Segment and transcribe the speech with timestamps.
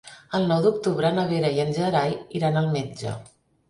[0.37, 3.19] El nou d'octubre na Vera i en Gerai iran al metge.